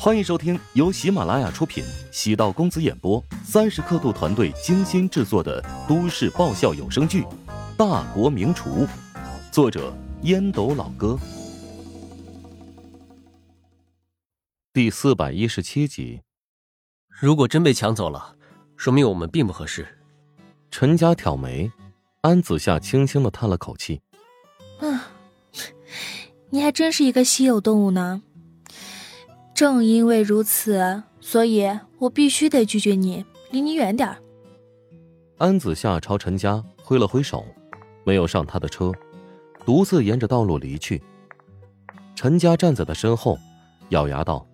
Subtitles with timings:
[0.00, 7.22] 欢迎收听由喜马拉雅出品、喜道公子演播、三十刻度团队精心制作的都市爆笑有声剧
[7.76, 8.86] 《大国名厨》，
[9.50, 9.92] 作者
[10.22, 11.18] 烟斗老哥，
[14.72, 16.22] 第四百一十七集。
[17.08, 18.36] 如果真被抢走了，
[18.76, 19.98] 说明我们并不合适。
[20.70, 21.72] 陈家挑眉，
[22.20, 24.00] 安子夏轻轻的叹了口气
[24.78, 25.10] ：“啊，
[26.50, 28.22] 你还真是一个稀有动物呢。”
[29.58, 34.16] 正因为如此，所以我必须得拒绝你，离你远点儿。
[35.38, 37.44] 安子夏朝陈家挥了挥手，
[38.04, 38.92] 没有上他的车，
[39.66, 41.02] 独自沿着道路离去。
[42.14, 43.36] 陈家站在他身后，
[43.88, 44.46] 咬牙道：“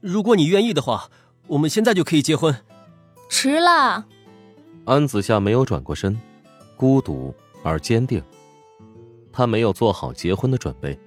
[0.00, 1.10] 如果你愿意的话，
[1.46, 2.56] 我们现在就可以结婚。”
[3.28, 4.06] 迟了。
[4.86, 6.18] 安子夏没有转过身，
[6.78, 8.22] 孤独而坚定。
[9.30, 10.98] 他没有做好结婚的准备，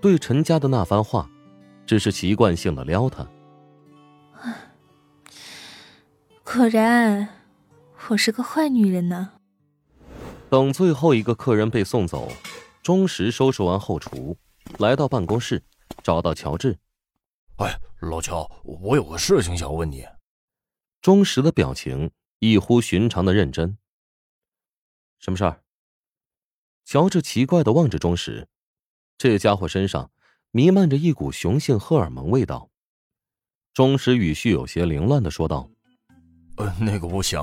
[0.00, 1.28] 对陈家的那番话。
[1.88, 3.26] 只是习惯性的撩他，
[6.44, 7.26] 果然，
[8.08, 9.32] 我是个坏女人呢。
[10.50, 12.30] 等最后一个客人被送走，
[12.82, 14.36] 钟石收拾完后厨，
[14.78, 15.62] 来到办公室，
[16.02, 16.78] 找到乔治。
[17.56, 20.04] 哎，老乔，我有个事情想问你。
[21.00, 23.78] 钟石的表情异乎寻常的认真。
[25.20, 25.62] 什么事儿？
[26.84, 28.46] 乔治奇怪的望着钟石，
[29.16, 30.10] 这家伙身上。
[30.50, 32.70] 弥漫着一股雄性荷尔蒙味道，
[33.74, 35.68] 钟石语序有些凌乱的说道
[36.56, 37.38] ：“呃，那个，不行，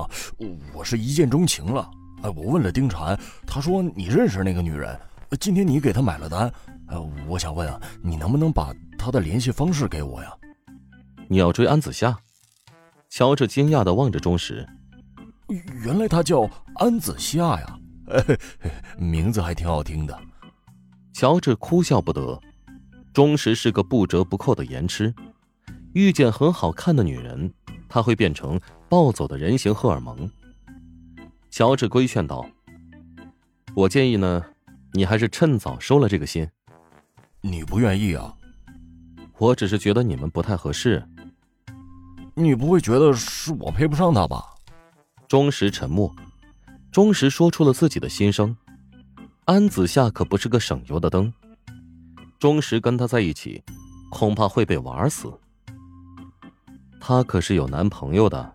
[0.74, 1.88] 我是一见钟情了。
[2.24, 4.98] 哎，我问了丁婵，她说你认识那个女人。
[5.38, 6.52] 今天你给她买了单，
[6.88, 10.32] 呃，我想问啊，你能不能把她的联系方式给我呀？
[11.28, 12.18] 你要追安子夏？”
[13.08, 14.68] 乔治惊讶的望着钟石，
[15.84, 16.40] 原来她叫
[16.74, 17.78] 安子夏呀，
[18.98, 20.20] 名字还挺好听的。
[21.14, 22.40] 乔治哭笑不得。
[23.16, 25.14] 钟石是个不折不扣的颜痴，
[25.94, 27.50] 遇见很好看的女人，
[27.88, 30.30] 他会变成暴走的人形荷尔蒙。
[31.48, 32.46] 乔治规劝道
[33.74, 34.44] ：“我建议呢，
[34.92, 36.46] 你还是趁早收了这个心。”
[37.40, 38.36] 你不愿意啊？
[39.38, 41.02] 我只是觉得你们不太合适。
[42.34, 44.44] 你不会觉得是我配不上他吧？
[45.26, 46.14] 忠实沉默。
[46.92, 48.54] 忠实说出了自己的心声：
[49.46, 51.32] 安子夏可不是个省油的灯。
[52.46, 53.60] 钟石跟他在一起，
[54.08, 55.36] 恐怕会被玩死。
[57.00, 58.54] 他可是有男朋友的，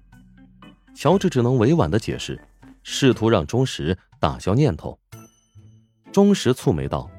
[0.96, 2.42] 乔治只能委婉的解释，
[2.84, 4.98] 试图让钟石打消念头。
[6.10, 7.10] 钟石蹙眉道：“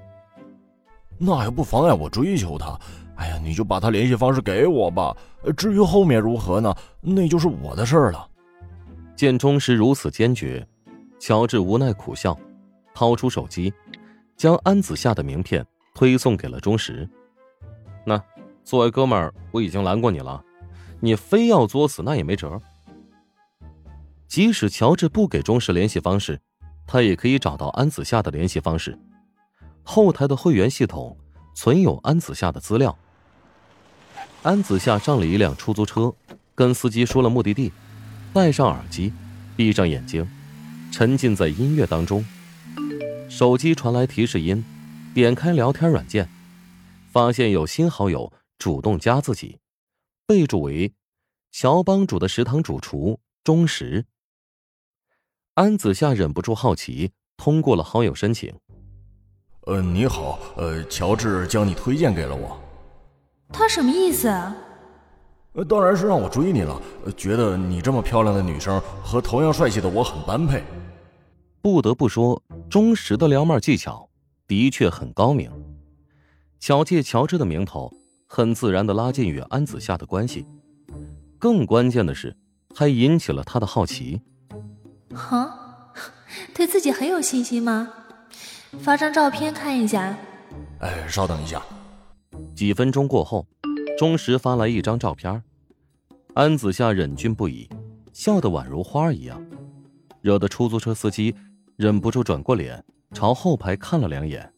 [1.20, 2.80] 那也不妨碍我追求她。
[3.16, 5.14] 哎呀，你就把她联系方式给我吧。
[5.58, 8.26] 至于后面如何呢，那就是我的事儿了。”
[9.14, 10.66] 见钟石如此坚决，
[11.20, 12.34] 乔治无奈苦笑，
[12.94, 13.70] 掏出手机，
[14.38, 15.62] 将安子夏的名片。
[16.02, 17.08] 推送给了钟石。
[18.04, 18.20] 那
[18.64, 20.42] 作为哥们儿，我已经拦过你了，
[20.98, 22.60] 你非要作死，那也没辙。
[24.26, 26.40] 即使乔治不给钟石联系方式，
[26.88, 28.98] 他也可以找到安子夏的联系方式。
[29.84, 31.16] 后台的会员系统
[31.54, 32.98] 存有安子夏的资料。
[34.42, 36.12] 安子夏上了一辆出租车，
[36.56, 37.70] 跟司机说了目的地，
[38.34, 39.12] 戴上耳机，
[39.54, 40.28] 闭上眼睛，
[40.90, 42.24] 沉浸在音乐当中。
[43.28, 44.64] 手机传来提示音。
[45.14, 46.28] 点开聊天软件，
[47.10, 49.58] 发现有新好友主动加自己，
[50.26, 50.94] 备注为
[51.52, 54.06] “乔帮主的食堂主厨钟石”。
[55.54, 58.54] 安子夏忍不住好奇，通过了好友申请。
[59.66, 62.58] 呃，你好，呃，乔治将你推荐给了我。
[63.52, 64.28] 他什么意思？
[65.52, 66.80] 呃，当然是让我追你了，
[67.14, 70.64] 觉得你这么漂亮的女生和同样帅气的我很般配。
[71.60, 74.08] 不得不说，钟石的撩妹技巧。
[74.52, 75.50] 的确很高明，
[76.60, 77.90] 巧借乔治的名头，
[78.26, 80.44] 很自然的拉近与安子夏的关系。
[81.38, 82.36] 更关键的是，
[82.74, 84.20] 还引起了他的好奇。
[85.14, 85.90] 哈，
[86.54, 87.90] 对自己很有信心吗？
[88.78, 90.18] 发张照片看一下。
[90.80, 91.62] 哎，稍等一下。
[92.54, 93.46] 几分钟过后，
[93.98, 95.42] 钟石发来一张照片，
[96.34, 97.66] 安子夏忍俊不已，
[98.12, 99.42] 笑得宛如花一样，
[100.20, 101.34] 惹得出租车司机
[101.76, 102.84] 忍不住转过脸。
[103.12, 104.52] 朝后排看了两眼，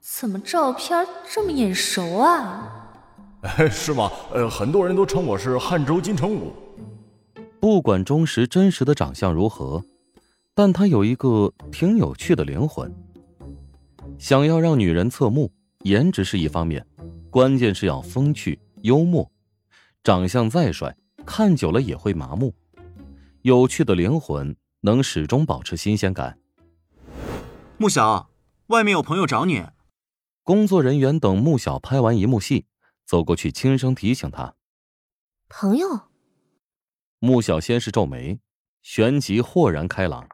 [0.00, 2.92] 怎么照片这么眼熟啊？
[3.70, 4.10] 是吗？
[4.32, 6.52] 呃，很多人都称我是汉州金城武。
[7.58, 9.82] 不管钟石真实的长相如何，
[10.54, 12.94] 但他有一个挺有趣的灵魂。
[14.18, 15.50] 想要让女人侧目，
[15.84, 16.86] 颜值是一方面，
[17.30, 19.30] 关键是要风趣幽默。
[20.04, 20.94] 长相再帅，
[21.24, 22.54] 看久了也会麻木。
[23.42, 26.36] 有趣的灵魂能始终保持新鲜感。
[27.80, 28.28] 穆小，
[28.66, 29.64] 外面有朋友找你。
[30.42, 32.66] 工作人员等穆小拍完一幕戏，
[33.06, 34.54] 走过去轻声提醒他
[35.48, 35.88] ：“朋友。”
[37.20, 38.38] 穆小先是皱眉，
[38.82, 40.28] 旋即豁然开朗，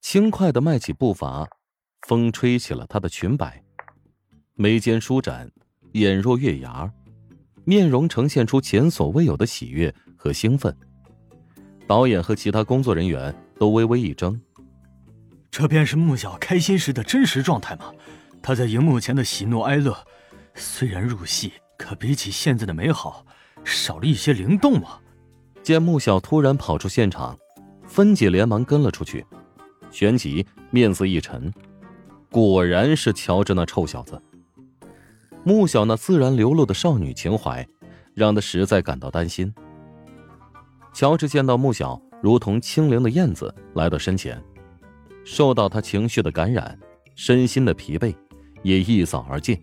[0.00, 1.48] 轻快的迈起步伐，
[2.08, 3.62] 风吹起了他的裙摆，
[4.54, 5.48] 眉间舒展，
[5.92, 6.92] 眼若月牙，
[7.64, 10.76] 面容呈现出前所未有的喜悦和兴奋。
[11.86, 14.36] 导演和其他工作人员都微微一怔。
[15.50, 17.92] 这便是穆小开心时的真实状态吗？
[18.40, 19.96] 他在荧幕前的喜怒哀乐，
[20.54, 23.26] 虽然入戏，可比起现在的美好，
[23.64, 24.98] 少了一些灵动嘛。
[25.62, 27.36] 见穆小突然跑出现场，
[27.84, 29.26] 芬姐连忙跟了出去。
[29.90, 31.52] 旋即面色一沉，
[32.30, 34.22] 果然是乔治那臭小子。
[35.44, 37.66] 穆小那自然流露的少女情怀，
[38.14, 39.52] 让他实在感到担心。
[40.92, 44.42] 乔治见到穆小如同轻灵的燕子来到身前，
[45.30, 46.76] 受到他情绪的感染，
[47.14, 48.14] 身心的疲惫
[48.62, 49.60] 也一扫而尽。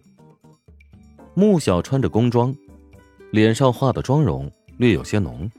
[1.33, 2.55] 穆小穿着工装，
[3.31, 5.49] 脸上化的妆容略有些浓。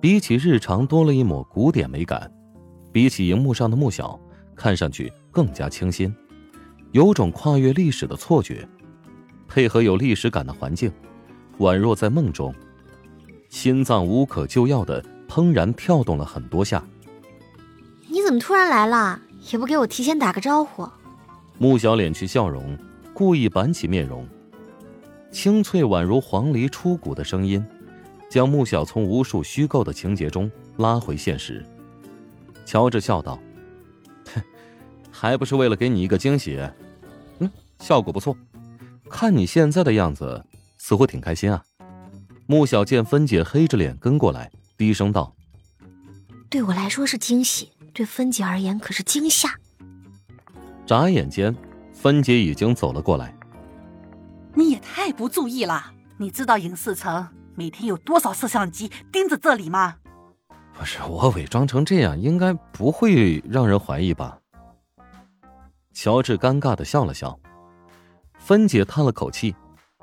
[0.00, 2.32] 比起日常多了一抹古典美感，
[2.92, 4.18] 比起荧幕上的穆小，
[4.54, 6.14] 看上去更加清新，
[6.92, 8.66] 有种跨越历史的错觉。
[9.48, 10.92] 配合有历史感的环境，
[11.58, 12.54] 宛若在梦中，
[13.48, 16.80] 心脏无可救药的怦然跳动了很多下。
[18.16, 19.20] 你怎么突然来了？
[19.52, 20.88] 也不给我提前打个招呼。
[21.58, 22.74] 穆小敛去笑容，
[23.12, 24.26] 故意板起面容，
[25.30, 27.62] 清脆宛如黄鹂出谷的声音。
[28.30, 31.62] 将穆小从无数虚构的情节中拉回现实。
[32.64, 33.38] 乔治笑道
[34.34, 34.42] ：“哼，
[35.12, 36.58] 还不是为了给你一个惊喜。
[37.40, 38.34] 嗯，效果不错。
[39.10, 40.42] 看你现在的样子，
[40.78, 41.62] 似乎挺开心啊。”
[42.48, 45.34] 穆小见芬姐黑着脸跟过来，低声道
[46.48, 49.48] ：“对我来说是惊喜，对芬姐而言可是惊吓。”
[50.84, 51.56] 眨眼间，
[51.94, 53.34] 芬姐已经走了过来。
[54.54, 55.92] 你也太不注意了！
[56.18, 57.26] 你知道影视城？
[57.54, 59.96] 每天有多少摄像机盯着这里吗？
[60.74, 64.38] 不是我伪装成这样，应该不会让人怀疑吧？
[65.94, 67.40] 乔治尴尬的笑了笑，
[68.38, 69.56] 芬姐叹了口气，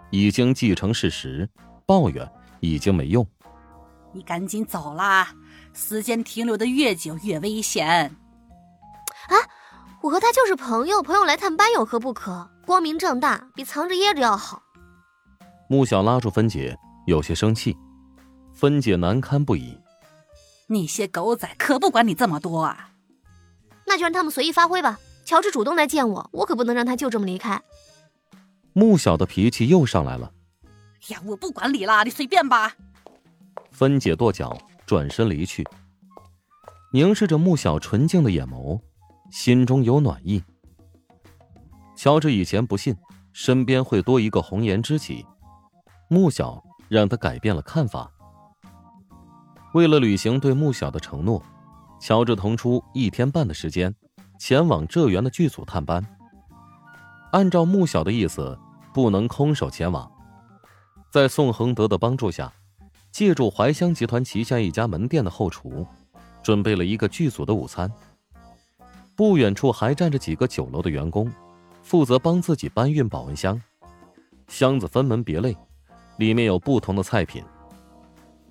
[0.10, 1.48] 已经既成事实，
[1.86, 2.28] 抱怨
[2.60, 3.26] 已经没用。
[4.12, 5.34] 你赶紧走啦，
[5.74, 8.16] 时间停留的越久越危险。
[9.28, 9.36] 啊，
[10.02, 12.50] 我和他就是朋友，朋友来探班有何不可？
[12.66, 14.62] 光明正大比藏着掖着要好。
[15.68, 16.78] 穆小拉住芬姐。
[17.06, 17.76] 有些生气，
[18.54, 19.78] 芬姐难堪不已。
[20.68, 22.92] 那些狗仔可不管你这么多啊！
[23.86, 24.98] 那就让他们随意发挥吧。
[25.26, 27.62] 乔治主动来见我，我可不能让他就这么离开。
[28.72, 30.32] 穆小的脾气又上来了。
[31.10, 32.74] 呀，我不管你啦，你随便吧。
[33.70, 34.58] 芬姐跺脚，
[34.94, 35.68] 转身离去，
[36.92, 38.80] 凝视着穆小纯净的眼眸，
[39.32, 40.44] 心中有暖意。
[41.96, 42.96] 乔治以前不信
[43.32, 45.26] 身边会多一个红颜知己，
[46.10, 46.64] 穆小。
[46.90, 48.12] 让他改变了看法。
[49.74, 51.42] 为了履行对穆小的承诺，
[52.00, 53.96] 乔治腾出一天半的时间，
[54.38, 56.06] 前往浙园的剧组探班。
[57.32, 58.56] 按照穆小的意思，
[58.94, 60.12] 不能空手前往。
[61.10, 62.54] 在宋恒德的帮助下，
[63.14, 65.86] 借助怀香集团旗下一家门店的后厨，
[66.42, 67.90] 准备了一个剧组的午餐。
[69.16, 71.32] 不远处还站着几个酒楼的员工，
[71.84, 73.62] 负责帮自己搬运保温箱，
[74.48, 75.56] 箱子分门别类。
[76.18, 77.44] 里面有不同的菜品，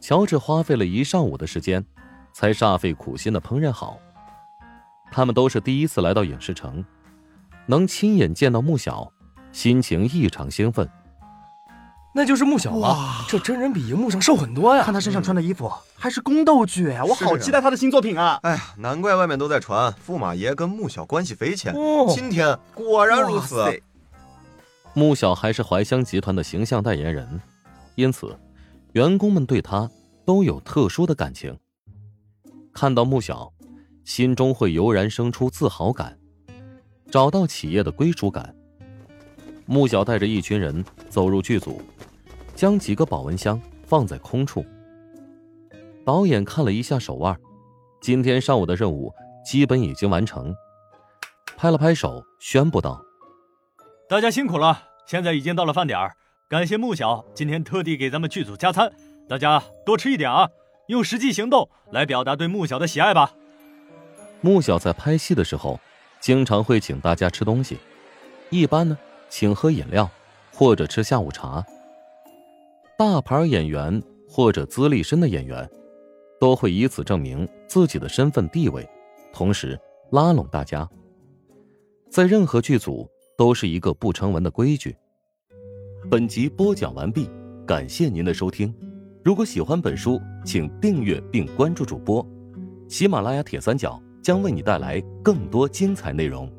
[0.00, 1.84] 乔治花费了一上午的时间，
[2.32, 3.98] 才煞费苦心的烹饪好。
[5.10, 6.84] 他们都是第一次来到影视城，
[7.66, 9.12] 能亲眼见到穆小，
[9.50, 10.88] 心情异常兴奋。
[12.14, 14.84] 那就是穆小了，这真人比荧幕上瘦很多呀！
[14.84, 17.02] 看他身上穿的衣服，还是宫斗剧呀！
[17.02, 18.38] 我好期待他的新作品啊！
[18.42, 21.74] 哎呀，难怪外面都在传驸马爷跟穆小关系匪浅。
[22.14, 23.64] 今天果然如此。
[24.92, 27.40] 穆小还是怀香集团的形象代言人。
[27.94, 28.38] 因此，
[28.92, 29.90] 员工们对他
[30.26, 31.58] 都有特殊的感情。
[32.74, 33.50] 看到穆小，
[34.04, 36.18] 心中会油然生出自豪感，
[37.10, 38.54] 找到企业的归属感。
[39.66, 41.80] 穆小带着一群人走入剧组，
[42.54, 44.64] 将几个保温箱放在空处。
[46.04, 47.38] 导演看了一下手腕，
[48.00, 49.12] 今天上午的任务
[49.44, 50.54] 基本已经完成，
[51.56, 53.00] 拍了拍手，宣布道
[54.08, 56.12] ：“大家辛苦了，现在已经到了饭点儿。”
[56.50, 58.92] 感谢穆小今天特地给咱们剧组加餐，
[59.26, 60.50] 大家多吃一点啊！
[60.88, 63.32] 用实际行动来表达对穆小的喜爱吧。
[64.42, 65.80] 穆小在拍戏的时候，
[66.20, 67.78] 经常会请大家吃东西，
[68.50, 68.98] 一般呢
[69.32, 70.08] 请喝饮料
[70.52, 71.64] 或者吃下午茶。
[72.98, 75.66] 大牌演员或者资历深的演员，
[76.38, 78.86] 都会以此证明自己的身份地位，
[79.32, 80.86] 同时拉拢大家。
[82.10, 83.08] 在任何剧组
[83.38, 84.94] 都是一个不成文的规矩。
[86.10, 87.30] 本集播讲完毕，
[87.66, 88.72] 感谢您的收听。
[89.24, 92.24] 如果喜欢本书，请订阅并关注主播。
[92.86, 96.52] 喜马拉雅铁三角将为你带来更多精彩内容。